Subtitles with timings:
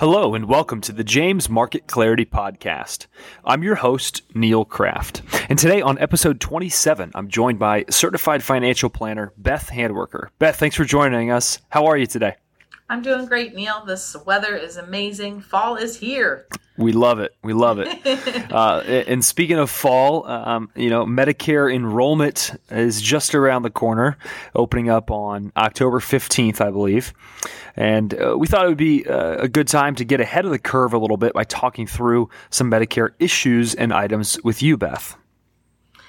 [0.00, 3.06] Hello, and welcome to the James Market Clarity Podcast.
[3.44, 5.20] I'm your host, Neil Craft.
[5.50, 10.28] And today on episode 27, I'm joined by certified financial planner Beth Handwerker.
[10.38, 11.58] Beth, thanks for joining us.
[11.68, 12.36] How are you today?
[12.90, 13.84] I'm doing great, Neil.
[13.84, 15.42] This weather is amazing.
[15.42, 16.48] Fall is here.
[16.76, 17.36] We love it.
[17.40, 17.88] We love it.
[18.52, 24.18] uh, and speaking of fall, um, you know, Medicare enrollment is just around the corner,
[24.56, 27.14] opening up on October 15th, I believe.
[27.76, 30.50] And uh, we thought it would be uh, a good time to get ahead of
[30.50, 34.76] the curve a little bit by talking through some Medicare issues and items with you,
[34.76, 35.16] Beth.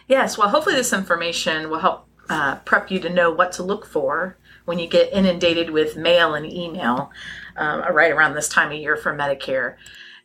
[0.07, 3.85] Yes, well, hopefully, this information will help uh, prep you to know what to look
[3.85, 4.37] for
[4.71, 7.11] when you get inundated with mail and email
[7.57, 9.75] um, right around this time of year for Medicare.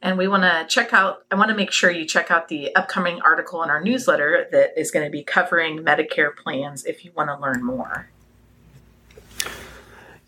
[0.01, 2.73] And we want to check out, I want to make sure you check out the
[2.77, 7.11] upcoming article in our newsletter that is going to be covering Medicare plans if you
[7.17, 8.09] want to learn more.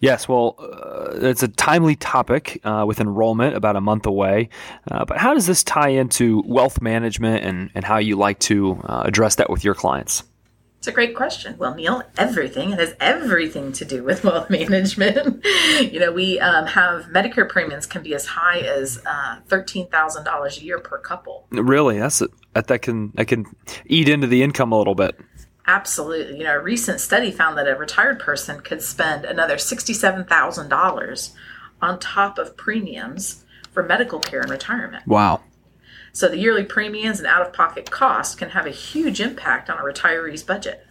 [0.00, 4.48] Yes, well, uh, it's a timely topic uh, with enrollment about a month away.
[4.90, 8.80] Uh, but how does this tie into wealth management and, and how you like to
[8.82, 10.24] uh, address that with your clients?
[10.78, 11.56] It's a great question.
[11.58, 12.70] Well, Neil, everything.
[12.70, 15.44] It has everything to do with wealth management.
[15.80, 20.24] you know, we um, have Medicare premiums can be as high as uh, thirteen thousand
[20.24, 21.46] dollars a year per couple.
[21.50, 23.44] Really, that's a, that can that can
[23.86, 25.18] eat into the income a little bit.
[25.66, 26.38] Absolutely.
[26.38, 30.68] You know, a recent study found that a retired person could spend another sixty-seven thousand
[30.68, 31.34] dollars
[31.82, 35.06] on top of premiums for medical care in retirement.
[35.06, 35.42] Wow.
[36.18, 39.78] So the yearly premiums and out of pocket costs can have a huge impact on
[39.78, 40.84] a retiree's budget.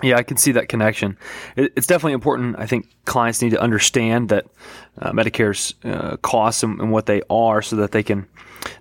[0.00, 1.18] Yeah, I can see that connection.
[1.56, 2.54] It's definitely important.
[2.56, 4.46] I think clients need to understand that
[4.96, 8.28] uh, Medicare's uh, costs and, and, what they are so that they can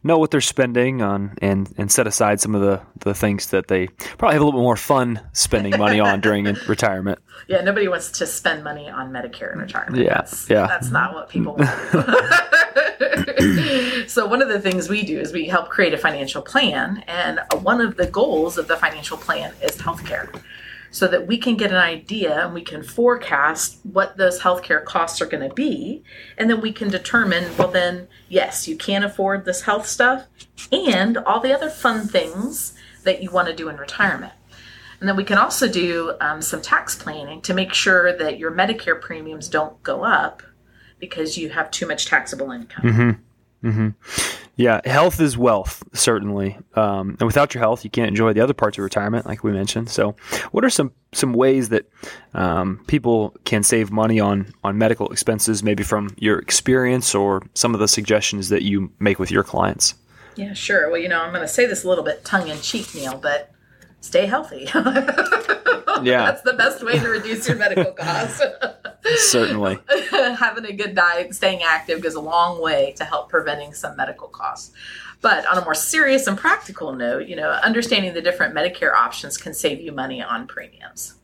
[0.03, 3.67] know what they're spending on and, and set aside some of the, the things that
[3.67, 7.19] they probably have a little bit more fun spending money on during retirement.
[7.47, 10.03] Yeah, nobody wants to spend money on Medicare in retirement.
[10.03, 10.67] Yeah, that's, yeah.
[10.67, 11.69] That's not what people want.
[14.09, 17.39] so one of the things we do is we help create a financial plan, and
[17.61, 20.33] one of the goals of the financial plan is healthcare
[20.97, 25.21] so that we can get an idea and we can forecast what those healthcare costs
[25.21, 26.01] are going to be.
[26.39, 30.25] And then we can determine, well, then, yes, you can afford this health stuff
[30.71, 34.33] and all the other fun things that you want to do in retirement.
[34.99, 38.51] And then we can also do um, some tax planning to make sure that your
[38.51, 40.41] Medicare premiums don't go up
[40.97, 42.83] because you have too much taxable income.
[42.83, 43.69] Mm-hmm.
[43.69, 44.46] Mm-hmm.
[44.57, 46.57] Yeah, health is wealth, certainly.
[46.73, 49.51] Um, and without your health, you can't enjoy the other parts of retirement, like we
[49.51, 49.89] mentioned.
[49.89, 50.15] So,
[50.51, 51.85] what are some some ways that
[52.33, 57.75] um, people can save money on on medical expenses, maybe from your experience or some
[57.75, 59.93] of the suggestions that you make with your clients?
[60.35, 60.89] Yeah, sure.
[60.89, 63.17] Well, you know, I'm going to say this a little bit tongue in cheek, Neil,
[63.17, 63.51] but
[64.01, 64.67] stay healthy.
[66.03, 68.41] yeah, that's the best way to reduce your medical costs.
[69.15, 69.79] Certainly.
[70.11, 74.27] Having a good diet, staying active goes a long way to help preventing some medical
[74.27, 74.73] costs.
[75.21, 79.37] But on a more serious and practical note, you know, understanding the different Medicare options
[79.37, 81.15] can save you money on premiums.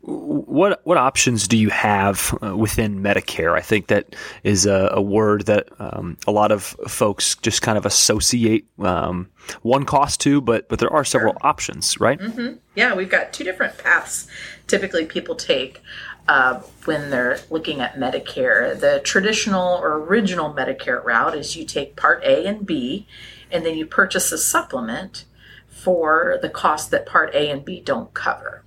[0.00, 3.56] What what options do you have uh, within Medicare?
[3.56, 7.76] I think that is a, a word that um, a lot of folks just kind
[7.76, 9.28] of associate um,
[9.62, 11.46] one cost to, but but there are several sure.
[11.46, 12.20] options, right?
[12.20, 12.58] Mm-hmm.
[12.76, 14.28] Yeah, we've got two different paths.
[14.68, 15.82] Typically, people take
[16.28, 18.78] uh, when they're looking at Medicare.
[18.78, 23.06] The traditional or original Medicare route is you take Part A and B,
[23.50, 25.24] and then you purchase a supplement
[25.68, 28.62] for the cost that Part A and B don't cover.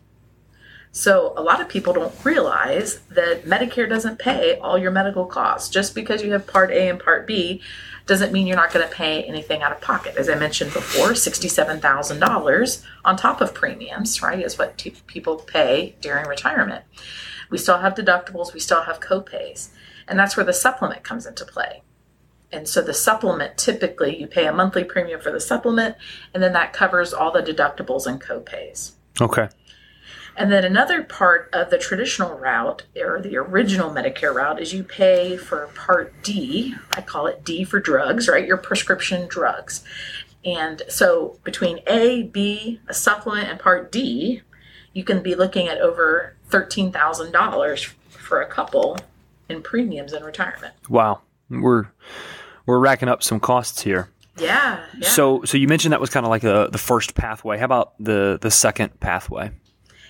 [0.92, 5.70] So, a lot of people don't realize that Medicare doesn't pay all your medical costs.
[5.70, 7.62] Just because you have Part A and Part B
[8.08, 10.16] doesn't mean you're not going to pay anything out of pocket.
[10.18, 15.96] As I mentioned before, $67,000 on top of premiums, right, is what t- people pay
[16.02, 16.84] during retirement.
[17.52, 19.70] We still have deductibles, we still have copays.
[20.08, 21.84] And that's where the supplement comes into play.
[22.52, 25.96] And so the supplement typically you pay a monthly premium for the supplement,
[26.34, 28.94] and then that covers all the deductibles and copays.
[29.22, 29.50] Okay.
[30.40, 34.84] And then another part of the traditional route, or the original Medicare route, is you
[34.84, 36.76] pay for Part D.
[36.94, 38.48] I call it D for drugs, right?
[38.48, 39.84] Your prescription drugs.
[40.46, 44.42] And so between A, B, a supplement, and Part D,
[44.94, 48.98] you can be looking at over $13,000 for a couple
[49.50, 50.74] in premiums in retirement.
[50.88, 51.20] Wow.
[51.50, 51.88] We're
[52.66, 54.10] we're racking up some costs here.
[54.38, 55.10] Yeah, yeah.
[55.10, 57.58] So so you mentioned that was kind of like the the first pathway.
[57.58, 59.52] How about the the second pathway?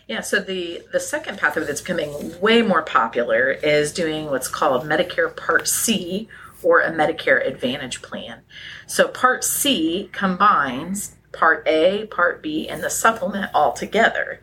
[0.10, 4.84] Yeah, so the the second pathway that's becoming way more popular is doing what's called
[4.84, 6.28] Medicare Part C
[6.64, 8.42] or a Medicare Advantage plan.
[8.88, 14.42] So Part C combines Part A, Part B, and the supplement all together.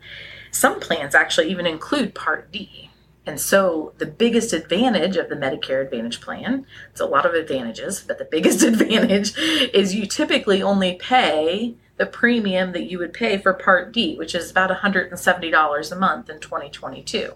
[0.51, 2.89] Some plans actually even include Part D.
[3.25, 7.99] And so the biggest advantage of the Medicare Advantage plan, it's a lot of advantages,
[8.07, 13.37] but the biggest advantage is you typically only pay the premium that you would pay
[13.37, 17.33] for Part D, which is about $170 a month in 2022.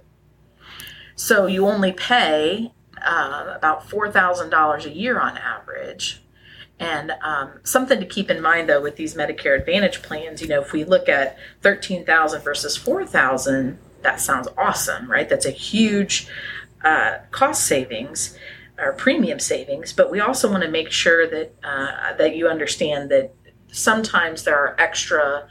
[1.15, 2.71] So you only pay
[3.01, 6.21] uh, about $4,000 a year on average.
[6.79, 10.61] And um, something to keep in mind though with these Medicare Advantage plans, you know,
[10.61, 15.29] if we look at 13,000 versus 4,000, that sounds awesome, right?
[15.29, 16.27] That's a huge
[16.83, 18.37] uh, cost savings
[18.79, 19.93] or premium savings.
[19.93, 23.33] But we also want to make sure that uh, that you understand that
[23.71, 25.47] sometimes there are extra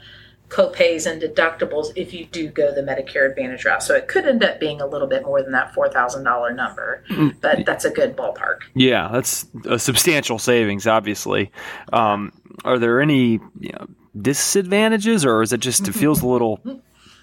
[0.51, 3.81] copays and deductibles if you do go the Medicare Advantage route.
[3.81, 7.03] So it could end up being a little bit more than that $4,000 number,
[7.39, 8.59] but that's a good ballpark.
[8.75, 11.51] Yeah, that's a substantial savings, obviously.
[11.93, 12.33] Um,
[12.65, 13.87] are there any you know,
[14.19, 16.59] disadvantages, or is it just it feels a little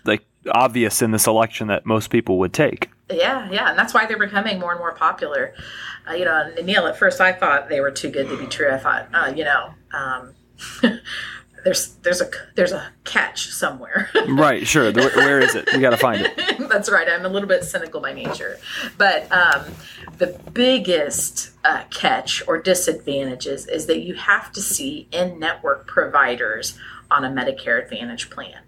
[0.05, 0.25] like
[0.55, 2.89] obvious in the selection that most people would take?
[3.11, 5.55] Yeah, yeah, and that's why they're becoming more and more popular.
[6.09, 8.71] Uh, you know, Neil, at first I thought they were too good to be true.
[8.71, 10.35] I thought, uh, you know, um,
[11.65, 14.11] there's there's a there's a catch somewhere.
[14.29, 14.93] right, sure.
[14.93, 15.69] The, where is it?
[15.73, 16.37] We got to find it.
[16.69, 17.09] That's right.
[17.09, 18.59] I'm a little bit cynical by nature,
[18.97, 19.65] but um,
[20.19, 26.79] the biggest uh, catch or disadvantages is that you have to see in-network providers
[27.11, 28.61] on a Medicare Advantage plan.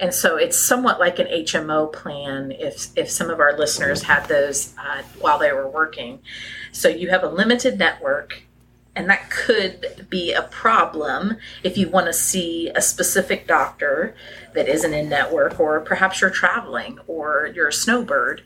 [0.00, 4.26] And so it's somewhat like an HMO plan if, if some of our listeners had
[4.26, 6.20] those uh, while they were working.
[6.72, 8.42] So you have a limited network
[8.96, 14.14] and that could be a problem if you want to see a specific doctor
[14.54, 18.42] that isn't in network, or perhaps you're traveling or you're a snowbird.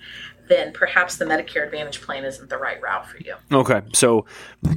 [0.49, 3.37] Then perhaps the Medicare Advantage plan isn't the right route for you.
[3.53, 4.27] Okay, so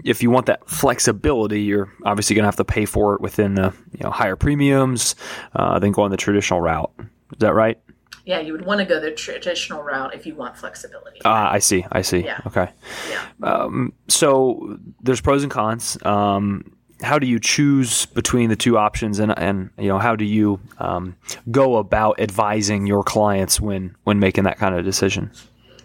[0.05, 3.55] if you want that flexibility, you're obviously going to have to pay for it within
[3.55, 5.15] the you know higher premiums
[5.55, 6.91] uh, than going the traditional route.
[6.99, 7.79] Is that right?
[8.25, 11.19] Yeah, you would want to go the traditional route if you want flexibility.
[11.25, 11.85] Ah, I see.
[11.91, 12.19] I see.
[12.19, 12.39] Yeah.
[12.47, 12.69] Okay.
[13.09, 13.25] Yeah.
[13.41, 15.97] Um, so there's pros and cons.
[16.05, 20.23] Um, how do you choose between the two options, and and you know how do
[20.23, 21.17] you um,
[21.51, 25.29] go about advising your clients when when making that kind of decision?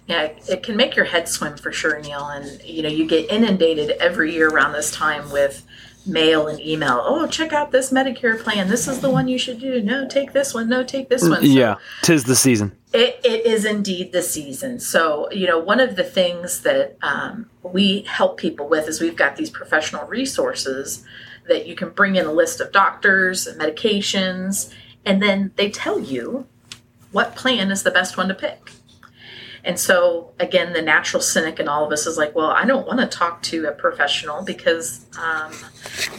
[0.07, 2.25] Yeah, it can make your head swim for sure, Neil.
[2.29, 5.67] And you know, you get inundated every year around this time with
[6.09, 7.03] mail and email.
[7.05, 8.69] Oh, check out this Medicare plan.
[8.69, 9.83] This is the one you should do.
[9.83, 10.69] No, take this one.
[10.69, 11.41] No, take this one.
[11.41, 12.77] So yeah, tis the season.
[12.93, 14.81] It, it is indeed the season.
[14.81, 19.15] So, you know, one of the things that um, we help people with is we've
[19.15, 21.05] got these professional resources
[21.49, 24.73] that you can bring in a list of doctors and medications,
[25.05, 26.47] and then they tell you
[27.13, 28.73] what plan is the best one to pick.
[29.65, 32.87] And so, again, the natural cynic in all of us is like, well, I don't
[32.87, 35.53] want to talk to a professional because um,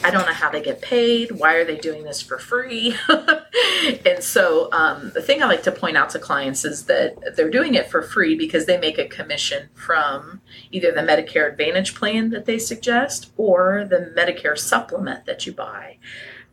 [0.03, 1.31] I don't know how they get paid.
[1.31, 2.95] Why are they doing this for free?
[4.05, 7.49] and so, um, the thing I like to point out to clients is that they're
[7.49, 10.41] doing it for free because they make a commission from
[10.71, 15.97] either the Medicare Advantage plan that they suggest or the Medicare supplement that you buy.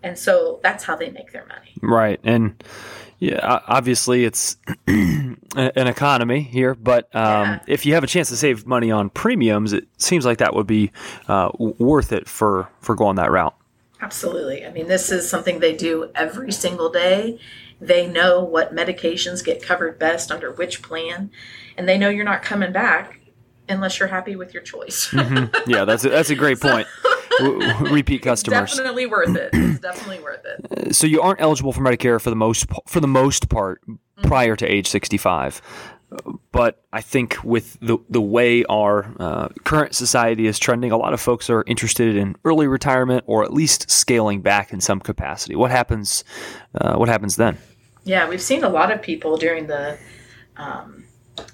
[0.03, 1.73] And so, that's how they make their money.
[1.83, 2.21] Right.
[2.23, 2.63] And
[3.19, 5.37] yeah, obviously it's an
[5.77, 7.59] economy here, but um, Yeah.
[7.67, 10.67] if you have a chance to save money on premiums, it seems like that would
[10.67, 10.93] be
[11.29, 13.55] uh, worth it for for going that route.
[14.01, 14.65] Absolutely.
[14.67, 17.39] I mean, this is something they do every single day.
[17.81, 21.31] They know what medications get covered best under which plan,
[21.77, 23.21] and they know you're not coming back
[23.69, 25.13] unless you're happy with your choice.
[25.67, 26.87] Yeah, that's a, that's a great point.
[27.91, 28.71] Repeat customers.
[28.71, 29.51] definitely worth it.
[29.53, 30.93] It's definitely worth it.
[30.95, 33.83] So you aren't eligible for Medicare for the most for the most part
[34.23, 35.61] prior to age 65.
[36.53, 41.13] But I think with the the way our uh, current society is trending, a lot
[41.13, 45.57] of folks are interested in early retirement or at least scaling back in some capacity.
[45.57, 46.23] What happens?
[46.75, 47.59] Uh, what happens then?
[48.05, 49.99] Yeah, we've seen a lot of people during the
[50.57, 51.05] um,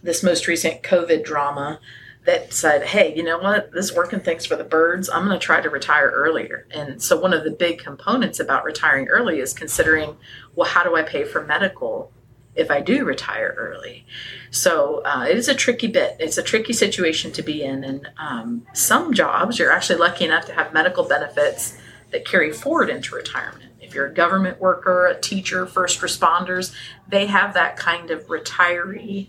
[0.03, 1.81] this most recent COVID drama
[2.25, 3.73] that said, "Hey, you know what?
[3.73, 5.09] This working things for the birds.
[5.09, 8.65] I'm going to try to retire earlier." And so, one of the big components about
[8.65, 10.17] retiring early is considering,
[10.55, 12.13] well, how do I pay for medical
[12.55, 14.05] if I do retire early?
[14.51, 16.17] So uh, it is a tricky bit.
[16.21, 20.47] It's a tricky situation to be in, and um, some jobs you're actually lucky enough
[20.47, 21.79] to have medical benefits
[22.11, 23.73] that carry forward into retirement.
[23.81, 26.75] If you're a government worker, a teacher, first responders,
[27.09, 29.29] they have that kind of retiree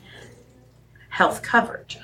[1.09, 1.97] health coverage.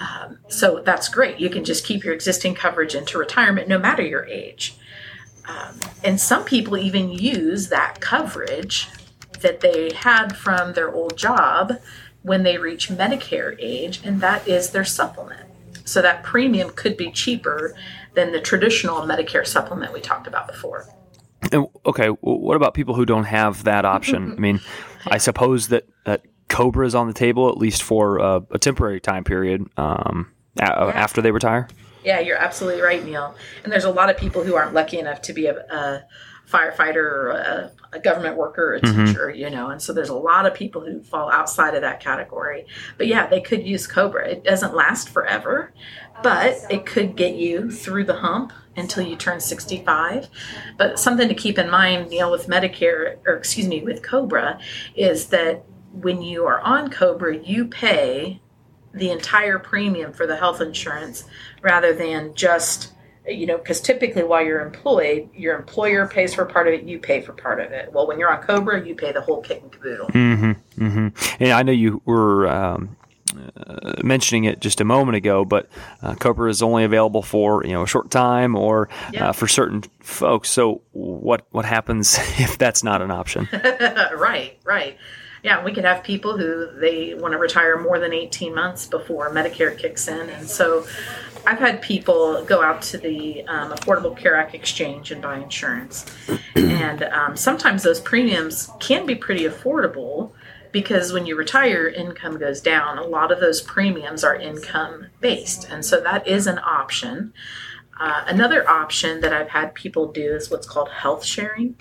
[0.00, 1.40] Um, so that's great.
[1.40, 4.76] You can just keep your existing coverage into retirement no matter your age.
[5.46, 8.88] Um, and some people even use that coverage
[9.40, 11.80] that they had from their old job
[12.22, 15.48] when they reach Medicare age, and that is their supplement.
[15.84, 17.74] So that premium could be cheaper
[18.14, 20.86] than the traditional Medicare supplement we talked about before.
[21.86, 24.32] Okay, what about people who don't have that option?
[24.36, 24.60] I mean,
[25.06, 26.22] I suppose that that
[26.58, 30.62] Cobra is on the table, at least for uh, a temporary time period um, a-
[30.64, 31.68] after they retire.
[32.04, 33.36] Yeah, you're absolutely right, Neil.
[33.62, 36.04] And there's a lot of people who aren't lucky enough to be a, a
[36.50, 39.06] firefighter or a, a, government worker or a Mm-hmm.
[39.06, 39.70] teacher, you know.
[39.70, 42.66] And so there's a lot of people who fall outside of that category.
[42.96, 44.28] But yeah, they could use Cobra.
[44.28, 45.72] It doesn't last forever,
[46.24, 50.28] but it could get you through the hump until you turn 65.
[50.76, 54.58] But something to keep in mind, Neil, with Medicare, or excuse me, with Cobra,
[54.96, 55.62] is that
[55.92, 58.40] when you are on Cobra, you pay
[58.94, 61.24] the entire premium for the health insurance
[61.62, 62.92] rather than just
[63.26, 66.98] you know because typically while you're employed your employer pays for part of it you
[66.98, 69.62] pay for part of it well when you're on cobra you pay the whole kit
[69.62, 70.82] and caboodle Mm-hmm.
[70.86, 71.42] Mm-hmm.
[71.44, 72.96] And I know you were um,
[73.58, 75.68] uh, mentioning it just a moment ago, but
[76.02, 79.28] uh, Cobra is only available for you know a short time or Yeah.
[79.28, 80.48] uh, for certain folks.
[80.48, 83.46] So what what happens if that's not an option?
[84.16, 84.96] right right
[85.42, 89.30] yeah we could have people who they want to retire more than 18 months before
[89.32, 90.28] medicare kicks in.
[90.30, 90.86] And so
[91.46, 96.06] i've had people go out to the um, affordable care act exchange and buy insurance.
[96.54, 100.32] And um, sometimes those premiums can be pretty affordable
[100.72, 102.98] because when you retire income goes down.
[102.98, 107.32] A lot of those premiums are income based and so that is an option.
[108.00, 111.74] Uh, another option that i've had people do is what's called health sharing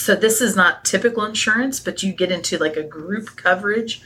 [0.00, 4.00] so this is not typical insurance, but you get into like a group coverage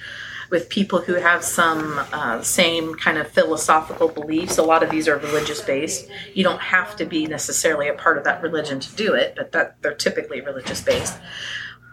[0.51, 4.59] with people who have some uh, same kind of philosophical beliefs.
[4.59, 6.09] A lot of these are religious based.
[6.35, 9.53] You don't have to be necessarily a part of that religion to do it, but
[9.53, 11.17] that they're typically religious based.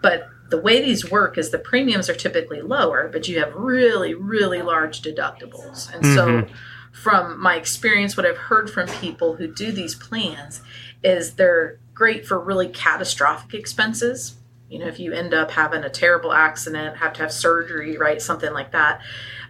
[0.02, 4.14] But the way these work is the premiums are typically lower, but you have really,
[4.14, 5.94] really large deductibles.
[5.94, 6.46] And so,
[6.92, 10.60] from my experience, what I've heard from people who do these plans
[11.04, 14.36] is they're great for really catastrophic expenses.
[14.68, 18.22] You know, if you end up having a terrible accident, have to have surgery, right?
[18.22, 19.02] Something like that.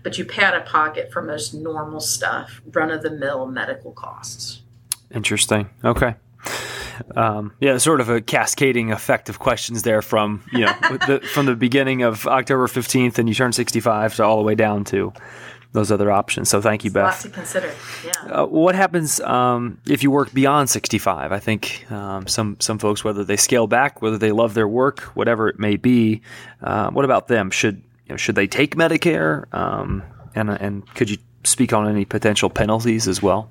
[0.03, 3.93] But you pay out of pocket for most normal stuff, run of the mill medical
[3.93, 4.63] costs.
[5.15, 5.71] Interesting.
[5.85, 6.17] Okay.
[7.17, 10.73] Um, yeah, sort of a cascading effect of questions there from you know
[11.07, 14.55] the, from the beginning of October fifteenth, and you turn sixty-five, to all the way
[14.55, 15.13] down to
[15.73, 16.49] those other options.
[16.51, 17.23] So thank you, lot Beth.
[17.23, 17.73] to consider.
[18.05, 18.13] Yeah.
[18.31, 21.33] Uh, what happens um, if you work beyond 65?
[21.33, 25.01] I think um, some some folks, whether they scale back, whether they love their work,
[25.15, 26.23] whatever it may be,
[26.63, 27.51] uh, what about them?
[27.51, 27.77] Should
[28.07, 29.53] you know, should they take Medicare?
[29.55, 30.03] Um,
[30.35, 33.51] and and could you speak on any potential penalties as well?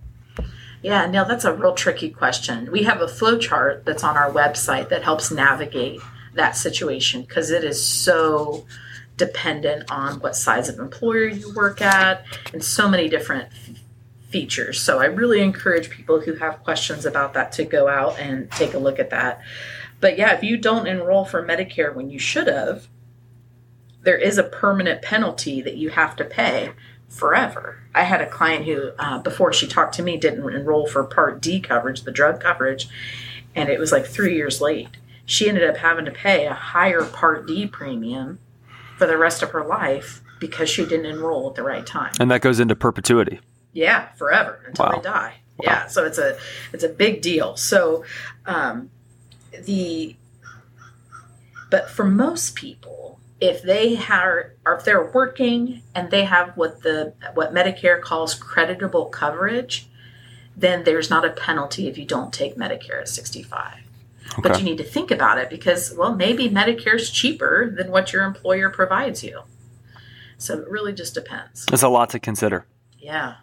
[0.84, 2.72] Yeah, Neil, that's a real tricky question.
[2.72, 6.02] We have a flow chart that's on our website that helps navigate
[6.34, 8.66] that situation because it is so
[9.22, 13.50] dependent on what size of employer you work at and so many different
[14.30, 14.82] features.
[14.82, 18.74] So I really encourage people who have questions about that to go out and take
[18.74, 19.40] a look at that.
[20.00, 22.88] But yeah, if you don't enroll for Medicare when you should have,
[24.02, 26.72] there is a permanent penalty that you have to pay
[27.08, 27.84] forever.
[27.94, 31.42] I had a client who, uh, before she talked to me, didn't enroll for Part
[31.42, 32.90] D coverage, the drug coverage,
[33.54, 34.90] and it was like three years late.
[35.28, 38.40] She ended up having to pay a higher Part D premium
[39.02, 42.14] for the rest of her life because she didn't enroll at the right time.
[42.20, 43.40] And that goes into perpetuity.
[43.74, 44.92] Yeah, forever until Wow.
[44.98, 45.34] they die.
[45.64, 46.38] Yeah, so it's a
[46.72, 47.58] it's a big deal.
[47.58, 48.06] So
[48.46, 48.92] um,
[49.66, 50.16] the
[51.72, 57.14] but for most people, if they are if they're working and they have what the
[57.34, 59.88] what Medicare calls creditable coverage,
[60.56, 63.80] then there's not a penalty if you don't take Medicare at 65.
[64.38, 68.24] But you need to think about it because well, maybe Medicare's cheaper than what your
[68.24, 69.42] employer provides you.
[70.38, 71.66] So it really just depends.
[71.66, 72.66] That's a lot to consider.
[72.98, 73.36] Yeah.